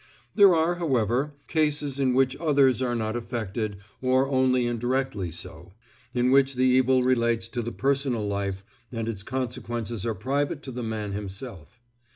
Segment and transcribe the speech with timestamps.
[0.33, 5.73] There are, however, cases in which others are not affected, or only indirectly so;
[6.11, 10.71] in which the evil relates to the personal life and its consequences are private to
[10.71, 11.79] the man himself.